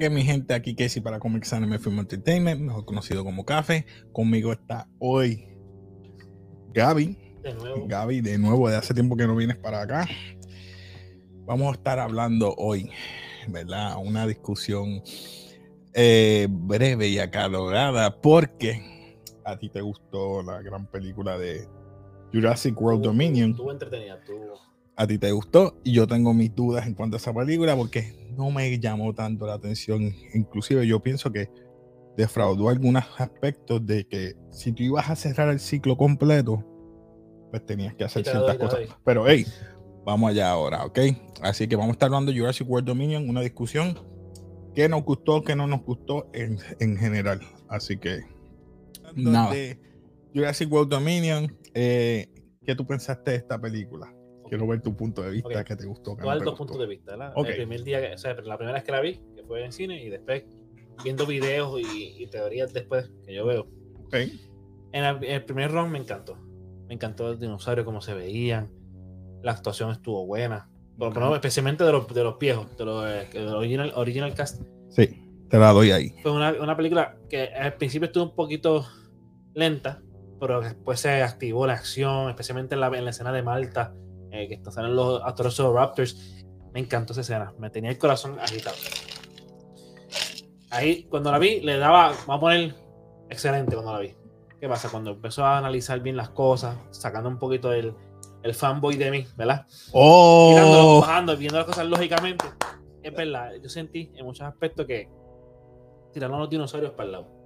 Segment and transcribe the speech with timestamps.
[0.00, 3.84] que mi gente aquí, Casey para Comics Anime Film Entertainment, mejor conocido como Café.
[4.12, 5.46] Conmigo está hoy
[6.72, 7.18] Gaby.
[7.42, 7.86] De nuevo.
[7.86, 10.08] Gaby, de nuevo, de hace tiempo que no vienes para acá.
[11.44, 12.90] Vamos a estar hablando hoy,
[13.48, 13.96] ¿verdad?
[14.02, 15.02] Una discusión
[15.92, 21.68] eh, breve y acalorada porque a ti te gustó la gran película de
[22.32, 23.50] Jurassic World Dominion.
[23.50, 24.69] Estuvo entretenida, estuvo.
[25.00, 28.12] A ti te gustó y yo tengo mis dudas en cuanto a esa película porque
[28.36, 30.14] no me llamó tanto la atención.
[30.34, 31.48] Inclusive yo pienso que
[32.18, 36.62] defraudó algunos aspectos de que si tú ibas a cerrar el ciclo completo,
[37.50, 38.80] pues tenías que hacer ciertas doy, cosas.
[39.02, 39.46] Pero hey,
[40.04, 40.98] vamos allá ahora, ¿ok?
[41.40, 43.98] Así que vamos a estar hablando de Jurassic World Dominion, una discusión
[44.74, 47.40] que nos gustó, que no nos gustó en, en general.
[47.70, 48.20] Así que
[49.14, 49.54] nada.
[50.34, 52.28] Jurassic World Dominion, eh,
[52.66, 54.14] ¿qué tú pensaste de esta película?
[54.50, 55.64] Quiero ver tu punto de vista, Ok.
[55.66, 56.14] que te gustó.
[56.16, 56.56] Que no te dos gustó.
[56.58, 57.32] puntos de vista, ¿verdad?
[57.36, 57.46] Ok.
[57.48, 60.02] El primer día, o sea, la primera vez que la vi, que fue en cine,
[60.04, 60.44] y después
[61.02, 63.66] viendo videos y, y teorías después que yo veo.
[64.04, 64.14] Ok.
[64.92, 66.36] En el, el primer round me encantó.
[66.88, 68.70] Me encantó el dinosaurio, cómo se veían.
[69.42, 70.68] La actuación estuvo buena.
[70.98, 74.60] Por, por- especialmente de los, de los viejos, de los, eh, del original, original cast.
[74.90, 76.10] Sí, te la doy ahí.
[76.22, 78.84] Fue una, una película que al principio estuvo un poquito
[79.54, 80.02] lenta,
[80.40, 83.94] pero después se activó la acción, especialmente en la, en la escena de Malta,
[84.32, 86.44] eh, que están salen los Atoroso Raptors.
[86.72, 88.76] Me encantó esa escena, me tenía el corazón agitado.
[90.70, 92.74] Ahí, cuando la vi, le daba, vamos a poner
[93.28, 94.14] excelente cuando la vi.
[94.60, 94.88] ¿Qué pasa?
[94.88, 97.94] Cuando empezó a analizar bien las cosas, sacando un poquito el,
[98.42, 99.66] el fanboy de mí, ¿verdad?
[99.92, 101.00] ¡Oh!
[101.00, 102.44] bajando, viendo las cosas lógicamente.
[103.02, 105.08] Es verdad, yo sentí en muchos aspectos que
[106.12, 107.40] tiraron los dinosaurios para el lado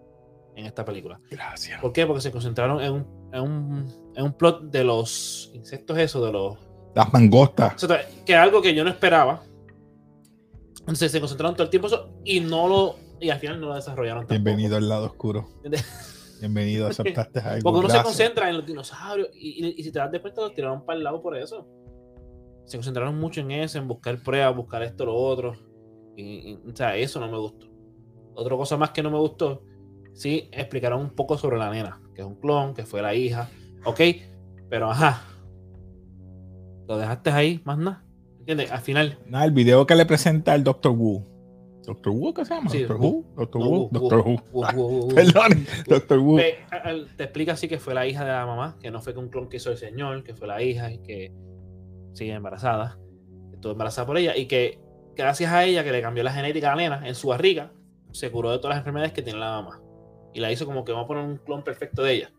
[0.56, 1.20] en esta película.
[1.30, 1.80] Gracias.
[1.80, 2.06] ¿Por qué?
[2.06, 6.32] Porque se concentraron en un, en un, en un plot de los insectos, eso, de
[6.32, 6.58] los.
[6.94, 7.82] Las mangostas.
[7.82, 9.42] o sea, que es algo que yo no esperaba.
[10.80, 12.96] Entonces se concentraron todo el tiempo eso y no lo.
[13.20, 14.34] Y al final no lo desarrollaron tampoco.
[14.44, 15.48] Bienvenido al lado oscuro.
[16.40, 17.62] Bienvenido, aceptaste algo.
[17.62, 18.04] Porque uno se Gracias.
[18.04, 20.98] concentra en los dinosaurios y, y- y si te das de cuenta, los tiraron para
[20.98, 21.66] el lado por eso.
[22.66, 25.54] Se concentraron mucho en eso, en buscar pruebas, buscar esto, lo otro.
[26.16, 27.66] Y, y, o sea, eso no me gustó.
[28.34, 29.62] Otra cosa más que no me gustó,
[30.12, 33.48] sí, explicaron un poco sobre la nena, que es un clon, que fue la hija.
[33.84, 34.00] Ok,
[34.68, 35.22] pero ajá.
[36.88, 38.02] Lo dejaste ahí, más nada.
[38.40, 38.70] ¿Entiendes?
[38.70, 40.92] Al final, Nada, el video que le presenta el Dr.
[40.92, 41.24] Wu.
[41.86, 42.12] ¿Dr.
[42.12, 42.70] Wu qué se llama?
[42.70, 42.96] Sí, ¿Dr.
[42.98, 43.24] Wu.
[43.36, 43.90] No, Wu?
[43.90, 45.08] Wu, Wu, Wu, Wu.
[45.14, 45.66] Perdón,
[46.70, 49.12] a- al- te explica así que fue la hija de la mamá, que no fue
[49.12, 51.32] que un clon que hizo el señor, que fue la hija y que
[52.12, 52.98] sigue embarazada,
[53.52, 54.78] estuvo embarazada por ella y que
[55.16, 57.72] gracias a ella que le cambió la genética a la nena en su barriga,
[58.12, 59.80] se curó de todas las enfermedades que tiene la mamá.
[60.32, 62.32] Y la hizo como que vamos a poner un clon perfecto de ella.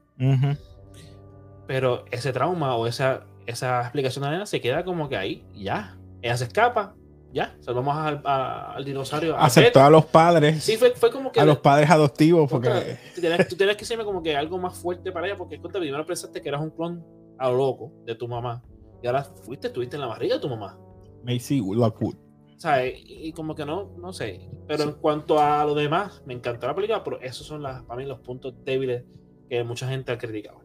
[1.67, 5.45] Pero ese trauma o esa, esa explicación de la nena se queda como que ahí,
[5.53, 5.97] ya.
[6.21, 6.95] Ella se escapa,
[7.31, 7.55] ya.
[7.59, 9.35] Salvamos al, a- al dinosaurio.
[9.35, 9.85] a Aceptó Beta.
[9.85, 10.63] a los padres.
[10.63, 11.39] Sí, fue, fue como que.
[11.39, 13.21] a los padres adoptivos porque tú,
[13.55, 16.49] tienes que decirme como que algo más fuerte para ella, porque contra, primero pensaste que
[16.49, 17.05] eras un clon
[17.37, 18.63] a lo loco de tu mamá.
[19.03, 20.77] Y ahora fuiste, estuviste en la barriga de tu mamá.
[21.23, 22.15] Macy Lockwood.
[22.57, 22.95] ¿Sabes?
[23.05, 24.49] Y, y como que no, no sé.
[24.67, 27.97] Pero en cuanto a lo demás, me encantó la película, pero esos son las, para
[27.99, 29.03] mí los puntos débiles
[29.49, 30.61] que mucha gente ha criticado.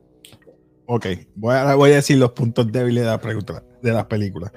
[0.92, 1.06] Ok,
[1.36, 4.52] voy a, voy a decir los puntos débiles de la, película- de la película.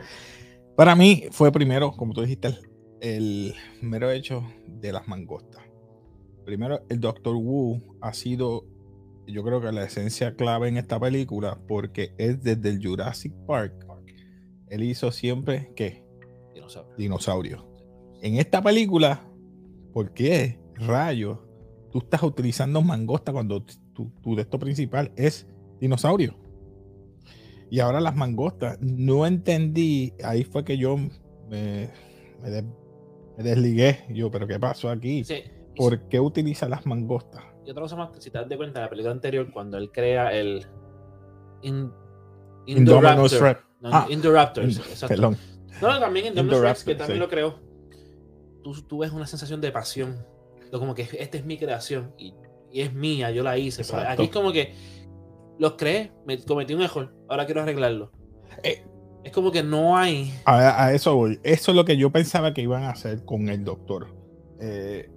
[0.76, 2.58] Para mí fue primero, como tú dijiste, el,
[3.02, 5.62] el mero hecho de las mangostas.
[6.44, 7.36] Primero, el Dr.
[7.36, 8.66] Wu ha sido,
[9.28, 13.86] yo creo que la esencia clave en esta película, porque es desde el Jurassic Park.
[14.70, 16.04] Él hizo siempre, ¿qué?
[16.56, 16.96] Dinosaurio.
[16.98, 17.68] Dinosaurio.
[18.24, 19.22] En esta película,
[19.94, 21.38] ¿por qué rayos
[21.92, 23.64] tú estás utilizando mangosta cuando
[23.94, 25.48] tu, tu de esto principal es
[25.84, 26.36] dinosaurio?
[27.70, 31.90] Y ahora las mangostas, no entendí, ahí fue que yo me,
[32.42, 32.64] me de-
[33.38, 34.06] me desligué.
[34.10, 35.24] Yo, pero ¿qué pasó aquí?
[35.24, 35.44] Sí,
[35.76, 37.44] ¿Por qué utiliza las mangostas?
[37.66, 39.92] Y otra cosa más, si te das de cuenta, en la película anterior, cuando él
[39.92, 40.66] crea el
[41.64, 41.92] In-
[42.68, 43.42] Indoraptor.
[43.42, 43.62] Rex.
[43.82, 45.08] No, Ah, Indoraptors, In- exacto.
[45.08, 45.38] Perdón.
[45.82, 47.20] No, también Rex, que Indoraptor, también sí.
[47.20, 47.60] lo creó.
[48.64, 50.26] Tú, tú ves una sensación de pasión.
[50.72, 52.34] como que esta es mi creación y,
[52.72, 53.82] y es mía, yo la hice.
[53.82, 54.12] Exacto.
[54.12, 54.74] aquí es como que
[55.64, 58.12] los creé, me cometí un error, ahora quiero arreglarlo.
[58.64, 58.84] Eh.
[59.24, 60.34] es como que no hay.
[60.46, 61.40] A, a eso voy.
[61.44, 64.08] Eso es lo que yo pensaba que iban a hacer con el doctor.
[64.60, 65.10] Eh,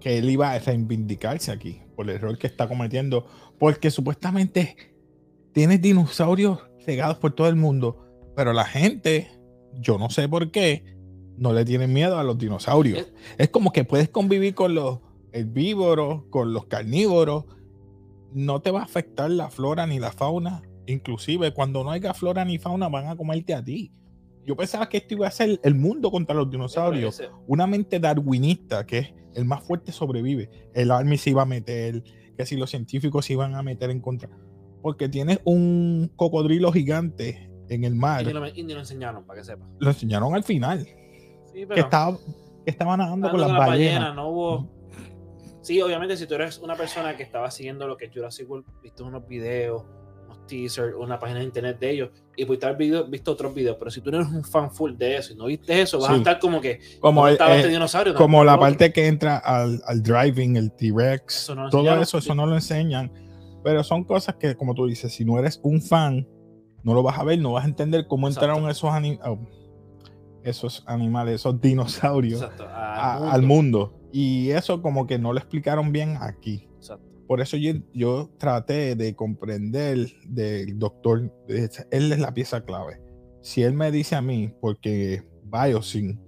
[0.00, 3.26] que él iba a reivindicarse aquí por el error que está cometiendo.
[3.58, 4.76] Porque supuestamente
[5.52, 8.04] tienes dinosaurios regados por todo el mundo.
[8.36, 9.30] Pero la gente,
[9.74, 10.84] yo no sé por qué,
[11.38, 12.98] no le tienen miedo a los dinosaurios.
[12.98, 14.98] Es- Es como que puedes convivir con los
[15.32, 17.44] herbívoros, con los carnívoros.
[18.36, 20.60] No te va a afectar la flora ni la fauna.
[20.86, 23.92] Inclusive cuando no haya flora ni fauna van a comerte a ti.
[24.44, 27.18] Yo pensaba que esto iba a ser el mundo contra los dinosaurios.
[27.18, 30.50] Ese- Una mente darwinista, que es el más fuerte sobrevive.
[30.74, 32.02] El Army se iba a meter,
[32.36, 34.28] que si los científicos se iban a meter en contra.
[34.82, 38.22] Porque tienes un cocodrilo gigante en el mar.
[38.26, 39.66] lo, y ni lo enseñaron, para que sepa.
[39.80, 40.86] Lo enseñaron al final.
[41.52, 42.16] Sí, Que estaba,
[42.64, 43.94] que estaba nadando con las la ballenas.
[44.00, 44.75] ballena, no hubo.
[45.66, 49.02] Sí, obviamente, si tú eres una persona que estaba siguiendo lo que Jurassic World, viste
[49.02, 49.82] unos videos,
[50.26, 53.74] unos teasers, una página de internet de ellos, y pudiste haber video- visto otros videos,
[53.76, 56.10] pero si tú no eres un fan full de eso y no viste eso, vas
[56.10, 56.78] a estar como que.
[57.00, 58.14] Como, ¿dónde el- estaba eh, este dinosaurio?
[58.14, 62.02] como la parte que entra al, al driving, el T-Rex, todo enseñaron.
[62.04, 63.10] eso, eso no lo enseñan.
[63.64, 66.28] Pero son cosas que, como tú dices, si no eres un fan,
[66.84, 68.46] no lo vas a ver, no vas a entender cómo Exacto.
[68.46, 68.88] entraron esos,
[69.24, 69.38] oh,
[70.44, 73.95] esos animales, esos dinosaurios al mundo.
[74.12, 76.68] Y eso como que no lo explicaron bien aquí.
[76.76, 77.06] Exacto.
[77.26, 83.00] Por eso yo, yo traté de comprender del doctor, él es la pieza clave.
[83.42, 86.20] Si él me dice a mí, porque Biosyn,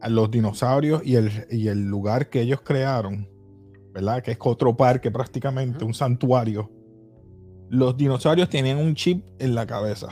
[0.00, 3.28] a los dinosaurios y el, y el lugar que ellos crearon,
[3.92, 4.22] ¿verdad?
[4.22, 6.70] Que es otro parque prácticamente, un santuario.
[7.68, 10.08] Los dinosaurios tenían un chip en la cabeza,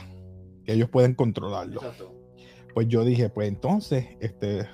[0.63, 1.81] que ellos pueden controlarlo.
[1.81, 2.13] Exacto.
[2.73, 4.67] Pues yo dije, pues entonces, este,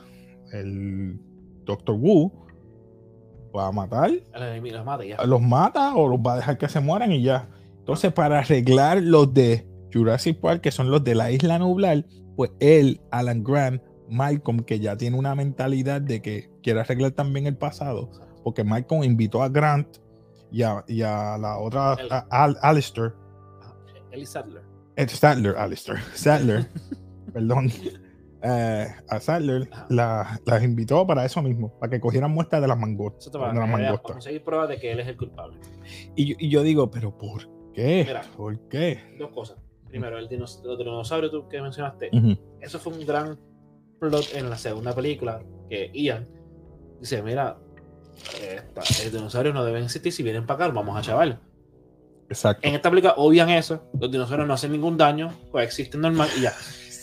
[0.51, 1.19] el
[1.65, 2.31] Doctor Wu
[3.55, 5.23] va a matar Los mata y ya.
[5.25, 7.47] los mata o los va a dejar que se mueran y ya.
[7.79, 12.05] Entonces, para arreglar los de Jurassic Park, que son los de la isla nublar,
[12.35, 17.45] pues él, Alan Grant, Malcolm, que ya tiene una mentalidad de que quiere arreglar también
[17.45, 18.09] el pasado,
[18.43, 19.97] porque Malcolm invitó a Grant
[20.51, 23.13] y a, y a la otra, El- a Al- Alistair,
[23.61, 23.75] Ajá.
[24.11, 24.61] Ellie Sattler.
[24.95, 26.67] eh, Sadler, Alistair, Sadler,
[27.33, 27.69] perdón,
[28.43, 32.77] eh, a Sadler la- las invitó para eso mismo, para que cogieran muestras de las
[32.77, 33.31] mangostas.
[33.31, 34.11] De las mangostas.
[34.11, 35.57] conseguir pruebas de que él es el culpable.
[36.15, 38.03] Y, yo- y yo digo, pero ¿por qué?
[38.05, 38.21] Mira.
[38.35, 39.15] ¿Por qué?
[39.17, 39.57] Dos cosas.
[39.87, 42.09] Primero, el dinos los dinosaurios tú que mencionaste.
[42.61, 43.39] Eso fue un gran
[43.99, 46.27] plot en la segunda película que Ian
[46.99, 47.57] dice, mira,
[48.41, 51.39] esta- el dinosaurio no deben existir, si vienen para acá, vamos a chaval.
[52.29, 52.67] Exacto.
[52.67, 56.53] En esta película obvian eso, los dinosaurios no hacen ningún daño, coexisten normal y ya.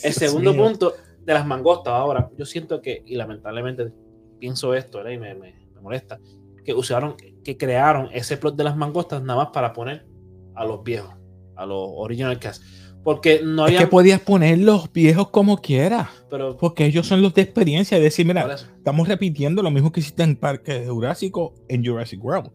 [0.02, 0.64] El segundo mío.
[0.64, 0.94] punto
[1.32, 3.92] de las mangostas ahora, yo siento que, y lamentablemente
[4.38, 5.12] pienso esto, ¿verdad?
[5.12, 6.18] y me, me- me molesta,
[6.64, 10.06] que usaron, que crearon ese plot de las mangostas nada más para poner
[10.54, 11.14] a los viejos,
[11.56, 12.62] a los original cast.
[13.02, 13.78] Porque no Es había...
[13.80, 17.96] que podías poner los viejos como quieras, pero, porque ellos son los de experiencia.
[17.96, 22.50] Y decir, mira, estamos repitiendo lo mismo que hiciste en Parque Jurásico en Jurassic World.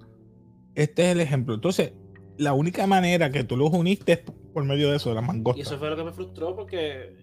[0.75, 1.55] Este es el ejemplo.
[1.55, 1.93] Entonces,
[2.37, 4.19] la única manera que tú los uniste es
[4.53, 5.65] por medio de eso, de las Y mangostas.
[5.65, 7.15] eso fue lo que me frustró porque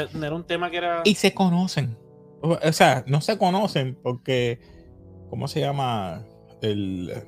[0.00, 1.02] era un tema que era...
[1.04, 1.96] Y se conocen.
[2.42, 4.58] O o sea, no se conocen porque,
[5.30, 6.24] ¿cómo se llama?
[6.62, 7.24] El eh,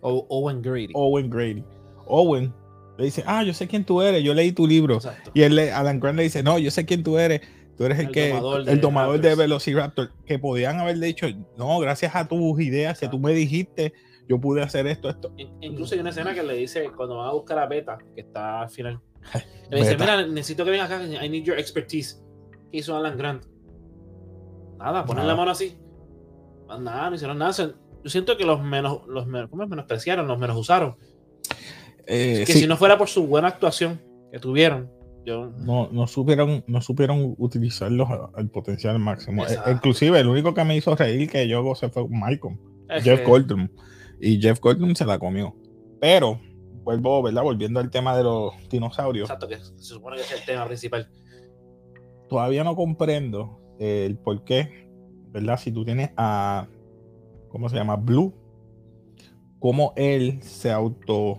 [0.00, 0.90] O- Owen Grady.
[0.94, 1.64] Owen Grady.
[2.06, 2.52] Owen
[2.98, 4.96] le dice, ah, yo sé quién tú eres, yo leí tu libro.
[4.96, 5.30] Exacto.
[5.34, 7.40] Y él, le- Alan Grant le dice, no, yo sé quién tú eres.
[7.76, 9.34] Tú eres el, El que domador el domador de.
[9.34, 10.10] Velociraptor.
[10.26, 13.94] Que podían haber dicho, no, gracias a tus ideas que tú me dijiste,
[14.30, 15.34] yo pude hacer esto, esto.
[15.36, 18.20] In- Incluso hay una escena que le dice, cuando van a buscar a Beta, que
[18.20, 19.00] está al final,
[19.70, 22.22] le dice, mira, necesito que vengas acá, I need your expertise.
[22.70, 23.44] ¿Qué hizo Alan Grant?
[24.78, 25.76] Nada, ponen la mano así.
[26.68, 27.52] Nada, no hicieron nada.
[27.52, 30.96] Yo siento que los menos, los menos, menospreciaron, los menos usaron.
[32.06, 34.00] Eh, que sí, si no fuera por su buena actuación
[34.32, 34.90] que tuvieron,
[35.26, 35.50] yo...
[35.58, 39.42] no, no supieron, no supieron utilizarlos al potencial máximo.
[39.42, 39.70] Eh, Exacto.
[39.72, 42.58] inclusive el único que me hizo reír que yo gocé fue Malcolm,
[43.02, 43.68] Jeff Goldblum.
[44.20, 45.54] Y Jeff Goldblum se la comió.
[46.00, 46.38] Pero,
[46.82, 47.42] vuelvo, ¿verdad?
[47.42, 49.28] Volviendo al tema de los dinosaurios.
[49.28, 51.08] Exacto, que se supone que es el tema principal.
[52.28, 54.88] todavía no comprendo eh, el por qué,
[55.30, 55.58] ¿verdad?
[55.58, 56.68] Si tú tienes a,
[57.48, 57.96] ¿cómo se llama?
[57.96, 58.34] Blue,
[59.58, 61.38] cómo él se auto,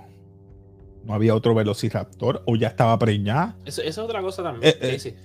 [1.03, 3.57] no había otro velociraptor o ya estaba preñada.
[3.65, 4.73] Eso, esa es otra cosa también.
[4.81, 5.15] Eh, eh.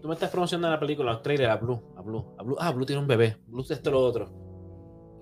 [0.00, 2.56] tú me estás promocionando la película, los trailers, a Blue, a Blue, a Blue.
[2.58, 3.38] Ah, Blue tiene un bebé.
[3.46, 4.30] Blue esto lo otro.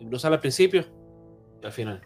[0.00, 1.01] Y Blue sale al principio
[1.62, 2.00] al final.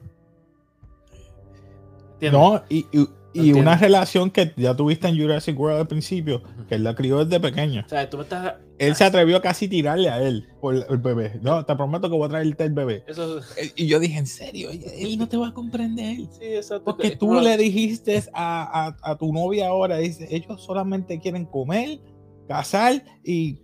[2.14, 2.40] ¿Entiendes?
[2.40, 3.06] No, y, y-
[3.52, 7.38] una relación que ya tuviste en Jurassic World al principio, que él la crió desde
[7.38, 7.82] pequeño.
[7.84, 8.54] O sea, tú me estás.
[8.78, 11.38] Él se atrevió a casi tirarle a él por el bebé.
[11.42, 13.04] No, te prometo que voy a traerte el bebé.
[13.06, 16.16] Eso, Eh, Y yo dije, en serio, él no te va a comprender.
[16.30, 16.84] sí, exacto.
[16.84, 22.00] Porque tú le dijiste a, a- a tu novia ahora, dice, ellos solamente quieren comer,
[22.48, 23.58] casar y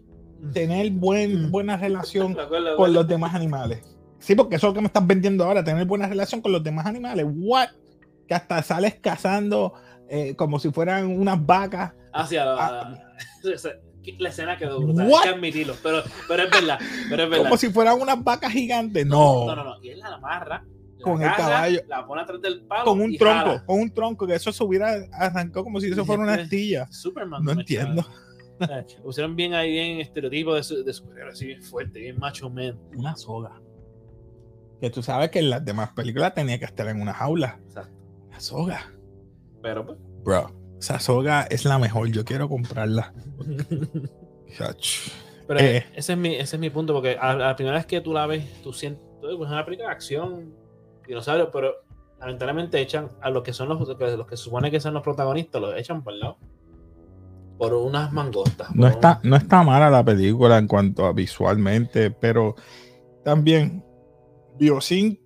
[0.52, 2.37] tener buen, buena relación
[2.76, 3.91] con los demás animales.
[4.22, 6.62] Sí, porque eso es lo que me estás vendiendo ahora, tener buena relación con los
[6.62, 7.26] demás animales.
[7.28, 7.68] What?
[8.26, 9.74] Que hasta sales cazando
[10.08, 11.92] eh, como si fueran unas vacas.
[12.12, 12.68] Ah, sí, a la, Ah.
[12.68, 15.08] a la- escena quedó brutal.
[15.08, 15.22] What?
[15.22, 15.74] Hay que admitirlo.
[15.82, 16.78] Pero, pero es verdad.
[17.08, 17.44] Pero es verdad.
[17.44, 19.06] Como si fueran unas vacas gigantes.
[19.06, 19.46] No.
[19.46, 19.82] No, no, no.
[19.82, 20.64] Y él la amarra.
[20.98, 21.80] la Con el caballo.
[21.88, 22.84] La pone atrás del palo.
[22.84, 23.64] Con un y tronco, jala.
[23.66, 26.86] con un tronco, que eso se hubiera arrancado como si eso fuera una astilla.
[26.92, 27.42] Superman.
[27.42, 28.06] No entiendo.
[28.60, 32.48] sea, pusieron bien ahí, bien estereotipo de, su- de superhéroe, así bien fuerte, bien macho
[32.50, 32.78] man.
[32.94, 33.60] Una soga.
[34.82, 37.60] Que tú sabes que en las demás películas tenía que estar en una jaula.
[37.68, 37.92] Exacto.
[38.26, 38.92] Una soga.
[39.62, 39.98] Pero pues.
[40.24, 42.08] Bro, esa soga es la mejor.
[42.08, 43.14] Yo quiero comprarla.
[45.46, 45.86] Pero Eh.
[45.94, 48.12] ese, es mi, ese es mi punto, porque a, a la primera vez que tú
[48.12, 50.52] la ves, tú sientes, pues, es una película de acción,
[51.06, 51.74] dinosaurio, pero
[52.18, 55.62] lamentablemente echan a los que son los, los que se supone que son los protagonistas,
[55.62, 56.38] los echan por el lado.
[57.56, 58.74] Por unas mangostas.
[58.74, 62.56] No por está, no está mala la película en cuanto a visualmente, pero
[63.24, 63.84] también
[64.62, 65.19] Biosyn,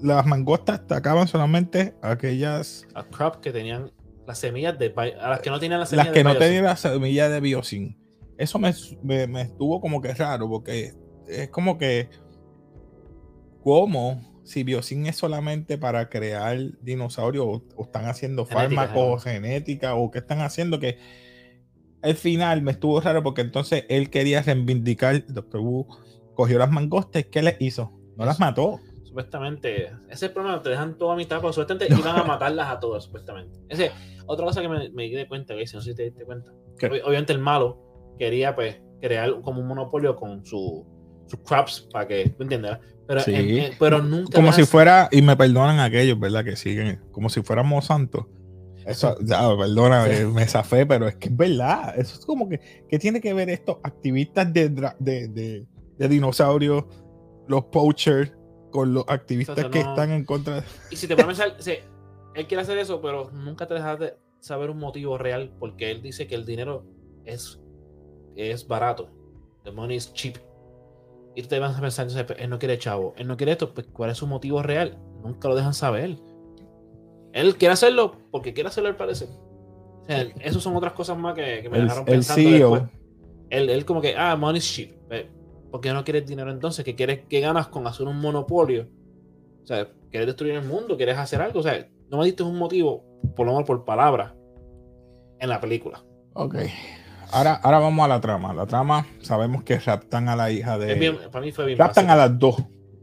[0.00, 3.90] las mangostas atacaban solamente aquellas, a crop que tenían
[4.24, 6.62] las semillas de a las que no tenían las semillas las que de no tenían
[6.62, 7.98] la semilla de Biosyn.
[8.38, 8.72] Eso me,
[9.02, 10.92] me, me estuvo como que raro, porque
[11.26, 12.08] es como que,
[13.64, 14.40] ¿cómo?
[14.44, 20.20] Si Biosyn es solamente para crear dinosaurios o, o están haciendo fármacos, genética, o qué
[20.20, 20.98] están haciendo que
[22.00, 25.60] al final me estuvo raro porque entonces él quería reivindicar, Dr.
[25.60, 25.88] Wu
[26.36, 27.99] cogió las mangostas, ¿qué les hizo?
[28.20, 28.78] No las mató.
[29.04, 32.68] Supuestamente, ese es el problema, te dejan todo a mitad, pero supuestamente iban a matarlas
[32.68, 33.58] a todas, supuestamente.
[33.68, 33.90] Ese,
[34.26, 36.52] otra cosa que me, me di de cuenta, que no sé si te diste cuenta.
[37.04, 40.86] Obviamente el malo quería pues crear como un monopolio con su,
[41.26, 42.78] sus crops para que, ¿me entiendes?
[43.08, 43.34] Pero, Sí.
[43.34, 46.44] en- en- pero nunca Como si fuera, y me perdonan aquellos, ¿verdad?
[46.44, 48.26] Que siguen, como si fuéramos santos.
[48.86, 50.24] Eso, ya, perdona, Sí.
[50.24, 51.94] me, me zafé, pero es que es verdad.
[51.98, 55.66] Eso es como que, ¿qué tiene que ver estos activistas de, de-
[55.98, 56.84] de dinosaurios,
[57.50, 58.32] los poachers,
[58.70, 60.56] con los activistas que no- están en contra?
[60.60, 61.74] de- Y si te pones a pensar, sí,
[62.34, 66.00] él quiere hacer eso, pero nunca te dejas de saber un motivo real, porque él
[66.00, 66.84] dice que el dinero
[67.24, 67.60] es,
[68.36, 69.10] es barato.
[69.64, 70.36] The money is cheap.
[71.34, 73.86] Y te vas a pensar, pues, él no quiere chavo, él no quiere esto, pues
[73.92, 74.96] ¿cuál es su motivo real?
[75.22, 76.16] Nunca lo dejan saber.
[77.32, 79.28] Él quiere hacerlo porque quiere hacerlo al parecer.
[80.02, 82.70] O sea, esas son otras cosas más que, que me El, dejaron el pensando CEO,
[82.70, 82.92] después.
[83.50, 84.92] Él, él como que, ah, money is cheap.
[85.70, 86.84] ¿Por qué no quieres dinero entonces?
[86.84, 88.88] ¿Qué quieres que ganas con hacer un monopolio?
[89.62, 90.96] O sea, ¿quieres destruir el mundo?
[90.96, 91.60] ¿Quieres hacer algo?
[91.60, 93.04] O sea, no me diste un motivo,
[93.36, 94.34] por lo menos por palabra,
[95.38, 96.02] en la película.
[96.34, 96.56] ok.
[97.32, 98.52] Ahora, ahora vamos a la trama.
[98.52, 100.94] La trama, sabemos que raptan a la hija de.
[100.94, 102.56] Bien- para mí fue bien raptan a las dos.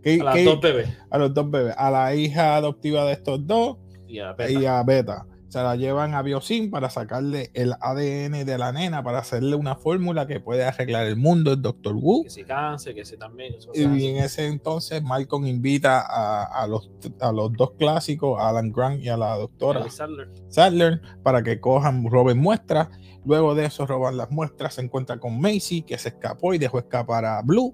[0.03, 0.89] ¿Qué- A las qué- dos bebés.
[1.09, 1.73] a los dos bebés.
[1.77, 4.51] A la hija adoptiva de estos dos Y a Beta.
[4.51, 5.25] y a Beta.
[5.49, 9.75] Se la llevan a Biosyn para sacarle el ADN de la nena para hacerle una
[9.75, 11.95] fórmula que puede arreglar el mundo, el Dr.
[11.95, 12.23] Wu.
[12.23, 13.53] Que se canse, que se también.
[13.53, 18.49] eso Y en ese entonces Malcolm invita a, a los, a los dos clásicos, a
[18.49, 20.29] Alan Grant y a la doctora Sattler.
[20.49, 22.89] Sadler, para que cojan, roben muestras.
[23.25, 26.79] Luego de eso roban las muestras, se encuentran con Macy, que se escapó y dejó
[26.79, 27.73] escapar a Blue.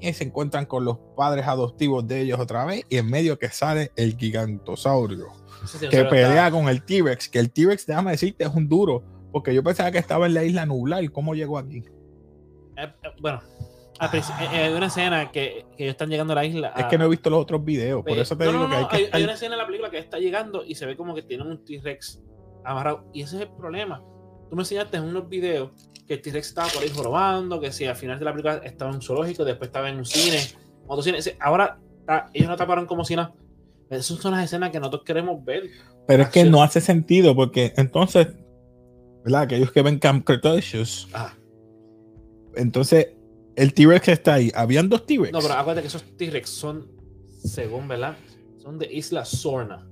[0.00, 2.84] Y se encuentran con los padres adoptivos de ellos otra vez.
[2.90, 5.32] Y en medio que sale el gigantosaurio
[5.90, 9.62] Que pelea con el T-Rex, que el T-Rex, déjame decirte, es un duro, porque yo
[9.62, 11.84] pensaba que estaba en la isla nublar, ¿cómo llegó aquí?
[12.76, 13.40] Eh, eh, bueno,
[14.00, 14.22] eh,
[14.52, 16.72] hay una escena que, que ellos están llegando a la isla.
[16.76, 18.76] Es que no he visto los otros videos, por eso te no, digo no, que
[18.76, 20.86] hay que hay, estar- hay una escena en la película que está llegando y se
[20.86, 22.22] ve como que tienen un T-Rex
[22.64, 23.08] amarrado.
[23.14, 24.02] Y ese es el problema.
[24.50, 25.70] Tú me enseñaste en unos videos
[26.06, 28.90] que el T-Rex estaba por ahí jorobando, que si al final de la película estaba
[28.90, 30.38] en un zoológico, después estaba en un cine,
[30.86, 31.18] otro cine.
[31.40, 33.32] Ahora está- ellos no taparon como si nada.
[33.90, 35.70] Esas son las escenas que nosotros queremos ver.
[36.06, 38.28] Pero es que no hace sentido, porque entonces,
[39.24, 39.42] ¿verdad?
[39.42, 41.32] Aquellos que ven Camp Cretaceous, Ah,
[42.54, 43.08] entonces
[43.54, 44.50] el T-Rex está ahí.
[44.54, 45.32] Habían dos T-Rex.
[45.32, 46.86] no, pero acuérdate que esos T-Rex son,
[47.44, 48.16] según, ¿verdad?
[48.58, 49.86] Son de Isla Sorna.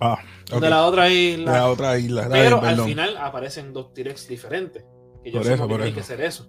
[0.00, 0.18] Ah.
[0.60, 1.52] De la otra isla.
[1.52, 2.28] De la otra isla.
[2.30, 4.84] Pero al final aparecen dos T-Rex diferentes.
[5.24, 5.96] Que yo Por eso, por tiene eso.
[5.96, 6.46] que ser eso.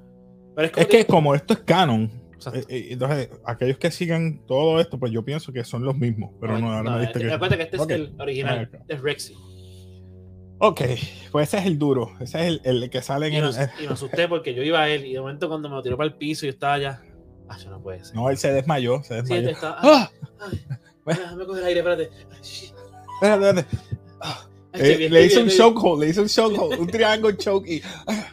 [0.56, 2.60] Pero Es que como esto es canon, Exacto.
[2.60, 6.32] eh, eh, entonces aquellos que sigan todo esto, pues yo pienso que son los mismos.
[6.40, 7.32] Pero no, ahora me diste que.
[7.32, 9.36] Acuérdate que este es el original, Ah, es Rexy.
[10.60, 10.82] Ok,
[11.32, 12.12] pues ese es el duro.
[12.20, 13.46] Ese es el, el que sale en Y, el.
[13.84, 15.98] y me asusté porque yo iba a él y de momento cuando me lo tiró
[15.98, 17.02] para el piso y yo estaba allá.
[17.50, 18.16] Ah, eso no puede ser.
[18.16, 19.04] No, él se desmayó.
[19.04, 19.42] Se Sí, desmayó.
[19.42, 19.78] él estaba.
[19.82, 20.12] ¡Ah!
[20.40, 20.78] Ay, ay,
[21.16, 22.10] déjame coger aire, espérate.
[23.22, 23.66] Espérate, espérate.
[24.74, 27.82] Eh, le hizo un bien, chokehold, le hizo un chokehold, un triángulo choke y.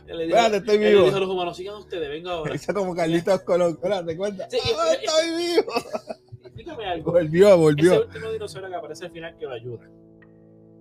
[0.07, 1.05] Él le dijo- Espérate, estoy él le vivo.
[1.05, 2.55] dijo a los humanos, sigan ustedes, venga ahora.
[2.55, 3.71] hizo como Carlitos Colón.
[3.73, 4.49] Espérate, cuenta.
[4.51, 5.73] Sí, ¡Ah, estoy vivo!
[6.45, 7.13] Explícame algo.
[7.13, 8.01] Volvió, Ese volvió.
[8.07, 9.89] último dinosaurio que aparece al final que lo ayuda.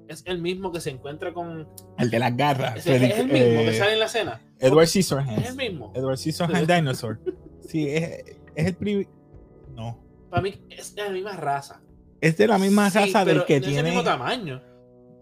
[0.08, 1.68] Es el mismo que se encuentra con.
[1.98, 2.78] El de las garras.
[2.78, 4.42] Es, es el mismo Eh, que sale en la escena.
[4.60, 5.56] Edward Es el Scissorhands.
[5.56, 5.92] mismo.
[5.96, 7.20] Edward Scissorhands Dinosaur.
[7.62, 8.24] Sí, es,
[8.56, 9.08] es el primer.
[9.74, 10.04] No.
[10.30, 11.82] Para mí es de la misma raza.
[12.20, 13.90] Es de la misma Sí, raza del que no Es el tiene.
[13.90, 14.62] mismo tamaño.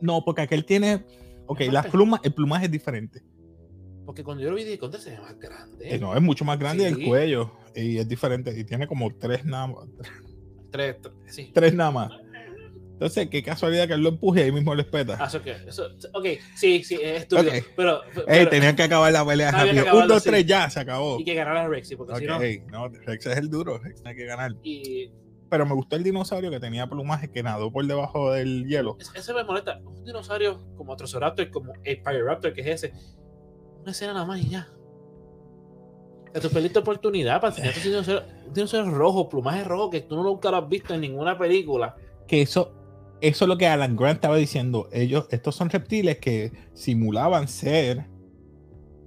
[0.02, 1.06] No, porque aquel tiene.
[1.46, 3.22] Ok, las plumas, el plumaje es diferente.
[4.12, 5.96] Porque cuando yo lo vi, dije, contra se ve más grande.
[5.96, 7.02] Eh, no, es mucho más grande Sí.
[7.02, 7.50] el cuello.
[7.74, 8.54] Y es diferente.
[8.60, 9.86] Y tiene como tres nada más.
[10.70, 11.50] Tres, tres, sí.
[11.54, 12.12] Tres nada más.
[12.92, 15.18] Entonces, qué casualidad que él lo empuje y ahí mismo lo espeta.
[15.18, 15.56] Ah, qué.
[15.66, 16.26] Eso, ok,
[16.58, 17.52] sí, sí, es estúpido.
[17.52, 17.66] Ok.
[17.78, 19.86] Pero, Ey, pero- tenían que acabar la pelea rápido.
[19.98, 20.30] Un, dos, sí.
[20.30, 21.18] tres, ya, se acabó.
[21.22, 22.38] y que ganara Rexy, porque si no.
[22.38, 24.52] Rex es el duro, Rex tiene que ganar.
[24.62, 25.10] Y
[25.50, 28.98] Pero me gustó el dinosaurio que tenía plumaje que nadó por debajo del hielo.
[29.00, 29.80] es- ese me molesta.
[29.84, 32.94] Un dinosaurio como Troceraptor, como el Pyroraptor, que es ese.
[33.82, 34.68] Una escena nada más y ya.
[36.28, 37.74] O sea, tú perdiste oportunidad para enseñar
[38.48, 41.96] un dinosaurio, rojo, plumaje rojo, que tú nunca lo has visto en ninguna película.
[42.28, 42.72] Que eso,
[43.20, 44.88] eso es lo que Alan Grant estaba diciendo.
[44.92, 48.06] Ellos, estos son reptiles que simulaban ser,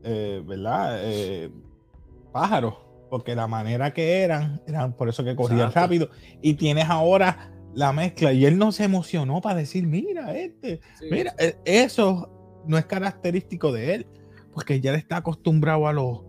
[0.03, 0.99] eh, ¿verdad?
[1.03, 1.51] Eh,
[2.33, 2.75] pájaros.
[3.09, 5.81] Porque la manera que eran, eran por eso que corrían Exacto.
[5.81, 6.11] rápido.
[6.43, 8.33] Y tienes ahora la mezcla.
[8.33, 12.87] Y él no se emocionó para decir, mira, este, Sí, Mira, eh, eso no es
[12.87, 14.07] característico de él,
[14.55, 16.21] porque ya él está acostumbrado a los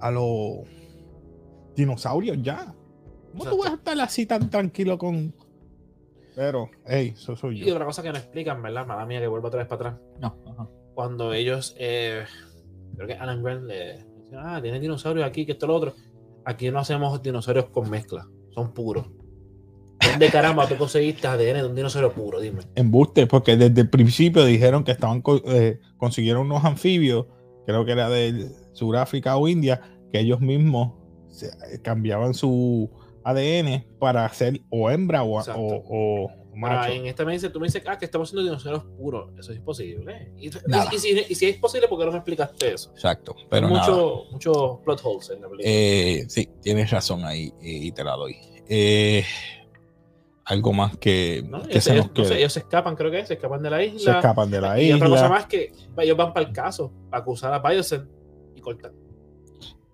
[0.00, 0.66] a los
[1.76, 2.74] dinosaurios ya.
[3.32, 3.56] ¿Cómo tú Exacto.
[3.58, 5.34] vas a estar así tan tranquilo con
[6.36, 7.74] Pero, hey, eso soy Y yo.
[7.74, 8.86] otra cosa que no explican, ¿verdad?
[8.86, 10.02] Mala mía que vuelvo otra vez para atrás.
[10.20, 10.68] No, ajá.
[10.94, 12.24] Cuando ellos, eh,
[12.96, 15.94] creo que Alan Grant le dice, ah, tiene dinosaurios aquí, que esto lo otro.
[16.44, 19.06] Aquí no hacemos dinosaurios con mezcla, son puros.
[20.10, 22.38] ¿Dónde caramba tú conseguiste ADN de un dinosaurio puro?
[22.40, 22.62] Dime.
[22.74, 27.26] Embuste, porque desde el principio dijeron que estaban eh, consiguieron unos anfibios,
[27.66, 29.80] creo que era de Sudáfrica o India,
[30.12, 30.92] que ellos mismos
[31.28, 32.90] se- eh, cambiaban su
[33.24, 36.92] ADN para hacer o hembra o, o, macho.
[36.92, 39.32] en esta me dice, tú me dices, ah, que estamos haciendo dinosaurios puros.
[39.38, 40.30] Eso es imposible.
[40.38, 40.90] Y, y- Nada.
[40.92, 42.90] y si, y si es posible, ¿por qué no me explicaste eso?
[42.92, 45.68] Exacto, pero mucho, muchos plot holes en la película.
[45.68, 48.36] Eh, sí, tienes razón ahí y te la doy.
[48.68, 49.24] Eh,
[50.46, 51.62] algo más que, ¿no?
[51.62, 52.48] que Ellos, se nos ellos- quede.
[52.50, 53.98] se escapan, creo que se escapan de la isla.
[54.00, 55.28] se escapan de la y otra cosa isla.
[55.36, 58.08] más que ellos van para el caso, para acusar a Biosen
[58.54, 58.92] y cortan.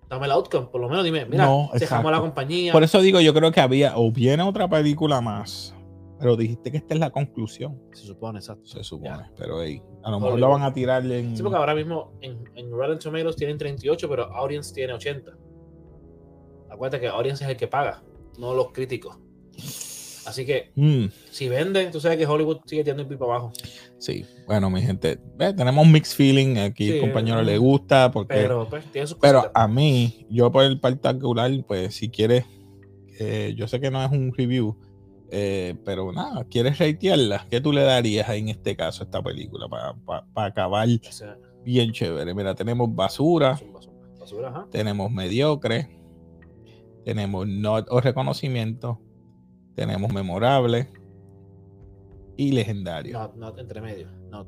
[0.09, 2.73] Dame el outcome, por lo menos dime, mira, No, dejamos la compañía.
[2.73, 5.73] Por eso digo, yo creo que había, o viene otra película más,
[6.19, 8.65] pero dijiste que esta es la conclusión, Se supone, exacto.
[8.65, 9.09] se supone.
[9.09, 9.31] Ya.
[9.37, 11.37] Pero hey, a lo mejor la van a tirar en.
[11.37, 15.31] Sí, porque ahora mismo en, en Rotten Tomatoes tienen 38, pero Audience tiene 80.
[16.69, 18.03] Acuérdate que Audience es el que paga,
[18.37, 19.17] no los críticos.
[20.31, 23.51] Así que Mm, si vende, tú sabes que Hollywood sigue tirando el pipa abajo.
[23.99, 26.57] sí, bueno, mi gente, tenemos mixed feeling.
[26.57, 28.33] Aquí Sí, el compañero le gusta, porque.
[28.35, 29.63] Pero pues tiene sus Pero cositas.
[29.63, 32.45] a mí, yo por el particular, pues si quieres,
[33.19, 34.75] eh, yo sé que no es un review,
[35.29, 37.45] eh, pero nada, ¿quieres ratearla?
[37.49, 41.91] ¿Qué tú le darías en este caso a esta película para acabar O sea, bien
[41.91, 42.33] chévere?
[42.33, 43.59] Mira, tenemos basura,
[44.71, 45.89] tenemos mediocre,
[47.05, 48.99] tenemos not o reconocimiento,
[49.81, 50.87] tenemos memorable
[52.37, 53.17] y legendario.
[53.17, 54.07] No, no, entre medio.
[54.29, 54.47] Not,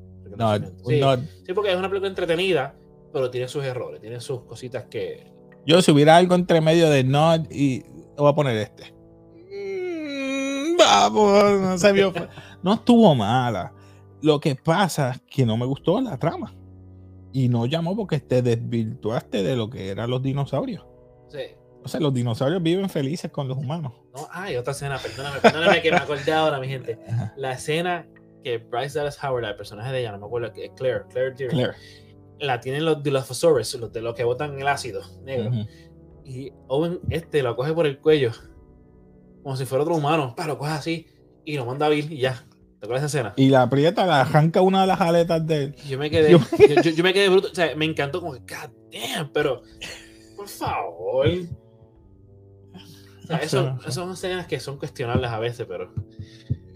[0.85, 1.19] sí, not.
[1.45, 2.75] sí, porque es una película entretenida,
[3.11, 5.31] pero tiene sus errores, tiene sus cositas que.
[5.65, 7.83] Yo si hubiera algo entre medio de not y
[8.17, 8.93] voy a poner este.
[9.51, 12.13] Mm, Vamos, no se vio.
[12.63, 13.73] No estuvo mala.
[14.21, 16.55] Lo que pasa es que no me gustó la trama.
[17.33, 20.85] Y no llamó porque te desvirtuaste de lo que eran los dinosaurios.
[21.27, 21.39] Sí.
[21.83, 23.93] O sea, los dinosaurios viven felices con los humanos.
[24.13, 26.97] No, hay otra escena, perdóname, perdóname que me acordé ahora, mi gente.
[27.37, 28.07] La escena
[28.43, 31.31] que Bryce Dallas Howard, el personaje de ella, no me acuerdo, que es Claire, Claire
[31.35, 31.73] Deering, Claire.
[32.39, 35.51] la tienen los Dilophosaurus, los de los que botan el ácido negro.
[36.25, 38.31] Y Owen este lo coge por el cuello,
[39.43, 41.07] como si fuera otro humano, pero lo coge así
[41.45, 42.45] y lo manda a Bill y ya.
[42.79, 43.33] ¿Te acuerdas esa escena?
[43.37, 45.75] Y la aprieta, la arranca una de las aletas de él.
[45.87, 46.39] Yo me quedé, Yo-
[46.91, 49.61] yo, me quedé bruto, o sea, me encantó como que, god damn, pero
[50.35, 51.27] por favor.
[53.23, 55.93] O sea, No eso, no son escenas que son cuestionables a veces, pero.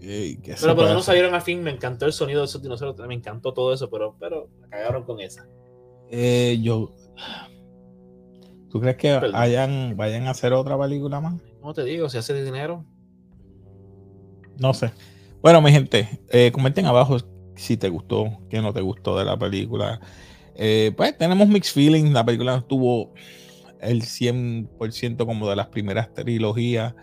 [0.00, 2.46] Ey, ¿qué se Pero por lo menos salieron al fin, me encantó el sonido de
[2.46, 5.46] esos dinosaurios, me encantó todo eso, pero, pero la cagaron con esa.
[6.10, 6.94] Eh, yo.
[8.70, 9.34] ¿Tú crees que Perdón.
[9.34, 11.40] hayan, vayan a hacer otra película más?
[11.60, 12.08] ¿Cómo te digo?
[12.08, 12.84] Si hace dinero.
[14.58, 14.92] No sé.
[15.42, 17.18] Bueno, mi gente, eh, comenten abajo
[17.56, 20.00] si te gustó, qué no te gustó de la película.
[20.54, 22.10] Eh, pues tenemos mixed feelings.
[22.10, 23.14] La película no tuvo
[23.80, 26.94] el 100% como de las primeras trilogías.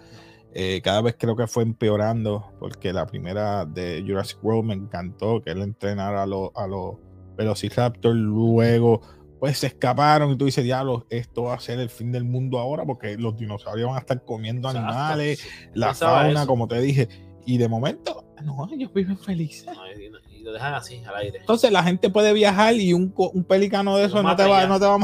[0.54, 5.42] Eh, cada vez creo que fue empeorando, porque la primera de Jurassic World me encantó,
[5.42, 6.96] que él entrenara a los a los
[7.36, 9.02] Velociraptor, luego
[9.40, 12.58] pues se escaparon y tú dices, diablo, esto va a ser el fin del mundo
[12.58, 14.90] ahora, porque los dinosaurios van a estar comiendo Exacto.
[14.90, 16.48] animales, la fauna, eso.
[16.48, 17.10] como te dije,
[17.46, 19.66] y de momento, no, ellos viven felices.
[19.66, 21.40] No, y, lo dejan así, al aire.
[21.40, 24.80] Entonces la gente puede viajar y un, un pelicano de eso no te va, no
[24.80, 25.00] te va a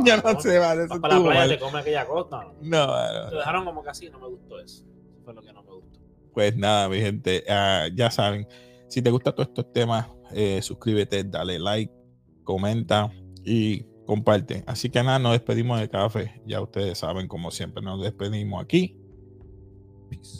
[0.04, 1.48] ya no se va, de eso para la playa, mal.
[1.48, 2.44] te come aquella cosa.
[2.62, 3.36] No, No, Lo no.
[3.38, 4.84] dejaron como que así, no me gustó eso.
[5.08, 6.00] Eso fue lo que no me gustó.
[6.34, 8.46] Pues nada, mi gente, ah, ya saben,
[8.88, 11.92] si te gustan todos estos temas, eh, suscríbete, dale like,
[12.44, 13.10] comenta
[13.44, 14.64] y comparte.
[14.66, 16.40] Así que nada, nos despedimos de café.
[16.46, 18.96] Ya ustedes saben, como siempre, nos despedimos aquí.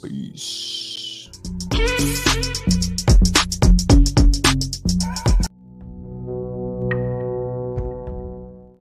[0.03, 1.31] Peace.